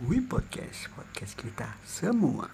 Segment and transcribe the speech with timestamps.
[0.00, 2.48] We Podcast, podcast kita semua.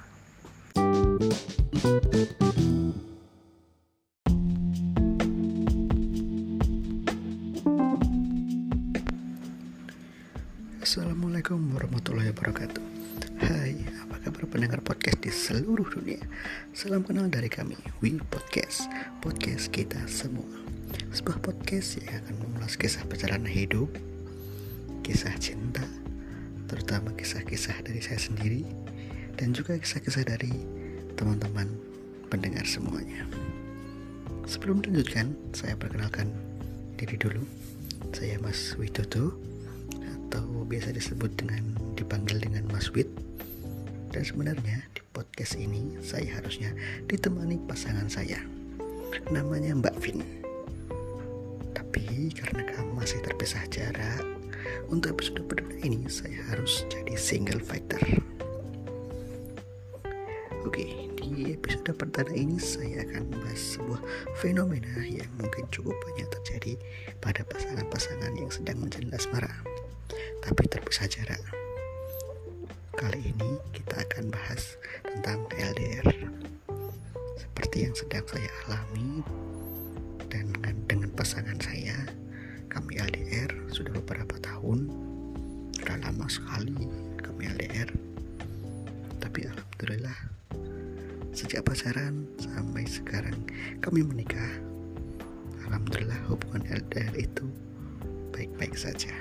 [10.82, 12.82] Assalamualaikum warahmatullahi wabarakatuh.
[13.38, 16.18] Hai, apa kabar pendengar podcast di seluruh dunia?
[16.74, 18.90] Salam kenal dari kami, We Podcast,
[19.22, 20.50] podcast kita semua.
[21.14, 23.94] Sebuah podcast yang akan mengulas kisah perjalanan hidup,
[25.06, 25.86] kisah cinta,
[26.66, 28.66] terutama kisah-kisah dari saya sendiri
[29.38, 30.50] dan juga kisah-kisah dari
[31.14, 31.70] teman-teman
[32.28, 33.24] pendengar semuanya.
[34.46, 36.30] Sebelum dilanjutkan, saya perkenalkan
[36.94, 37.42] diri dulu.
[38.14, 39.34] Saya Mas Widodo
[40.26, 41.62] atau biasa disebut dengan
[41.98, 43.10] dipanggil dengan Mas Wid.
[44.14, 46.72] Dan sebenarnya di podcast ini saya harusnya
[47.10, 48.38] ditemani pasangan saya.
[49.34, 50.22] Namanya Mbak Vin.
[51.74, 54.22] Tapi karena kamu masih terpisah jarak,
[54.88, 58.00] untuk episode perdana ini saya harus jadi single fighter.
[60.66, 64.00] Oke, di episode pertama ini saya akan membahas sebuah
[64.40, 66.74] fenomena yang mungkin cukup banyak terjadi
[67.22, 69.52] pada pasangan-pasangan yang sedang menjalin asmara,
[70.42, 71.38] tapi terpisah jarak.
[72.96, 76.08] Kali ini kita akan bahas tentang LDR,
[77.36, 79.20] seperti yang sedang saya alami
[80.32, 80.48] dan
[80.88, 81.94] dengan, pasangan saya.
[82.72, 83.35] Kami LDR
[84.66, 84.90] tahun,
[85.78, 86.74] sudah lama sekali
[87.22, 87.86] kami LDR.
[89.22, 90.18] Tapi alhamdulillah
[91.30, 93.38] Sejak pacaran sampai sekarang
[93.78, 94.58] kami menikah.
[95.68, 97.46] Alhamdulillah hubungan LDR itu
[98.34, 99.14] baik-baik saja.